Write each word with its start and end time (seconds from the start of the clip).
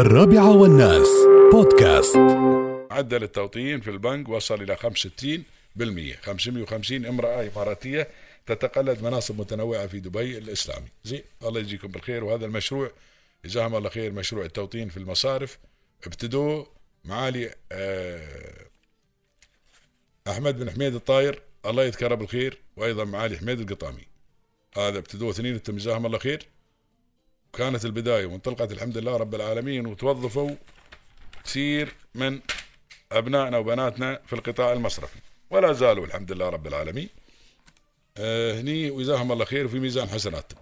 الرابعة 0.00 0.56
والناس. 0.56 1.08
بودكاست. 1.52 2.16
معدل 2.90 3.22
التوطين 3.22 3.80
في 3.80 3.90
البنك 3.90 4.28
وصل 4.28 4.62
إلى 4.62 4.76
65% 4.76 6.16
550 6.22 7.06
امرأة 7.06 7.48
إماراتية 7.48 8.08
تتقلد 8.46 9.02
مناصب 9.02 9.40
متنوعة 9.40 9.86
في 9.86 10.00
دبي 10.00 10.38
الإسلامي. 10.38 10.86
زين 11.04 11.22
الله 11.42 11.60
يجزيكم 11.60 11.88
بالخير. 11.88 12.24
وهذا 12.24 12.46
المشروع 12.46 12.90
جزاهم 13.44 13.74
الله 13.74 13.88
خير 13.88 14.12
مشروع 14.12 14.44
التوطين 14.44 14.88
في 14.88 14.96
المصارف. 14.96 15.58
ابتدوا 16.06 16.64
معالي 17.04 17.54
آه، 17.72 18.66
أحمد 20.28 20.58
بن 20.58 20.70
حميد 20.70 20.94
الطاير 20.94 21.42
الله 21.66 21.84
يذكره 21.84 22.14
بالخير 22.14 22.58
وأيضا 22.76 23.04
معالي 23.04 23.38
حميد 23.38 23.60
القطامي. 23.60 24.06
هذا 24.76 24.98
ابتدوا 24.98 25.30
اثنين 25.30 25.60
جزاهم 25.68 26.06
الله 26.06 26.18
خير. 26.18 26.57
كانت 27.58 27.84
البداية 27.84 28.26
وانطلقت 28.26 28.72
الحمد 28.72 28.98
لله 28.98 29.16
رب 29.16 29.34
العالمين 29.34 29.86
وتوظفوا 29.86 30.50
كثير 31.44 31.94
من 32.14 32.40
أبنائنا 33.12 33.58
وبناتنا 33.58 34.20
في 34.26 34.32
القطاع 34.32 34.72
المصرفي. 34.72 35.18
ولا 35.50 35.72
زالوا 35.72 36.06
الحمد 36.06 36.32
لله 36.32 36.48
رب 36.48 36.66
العالمين. 36.66 37.08
آه 38.16 38.60
هني 38.60 38.90
وجزاهم 38.90 39.32
الله 39.32 39.44
خير 39.44 39.66
وفي 39.66 39.78
ميزان 39.78 40.08
حسناتهم. 40.08 40.60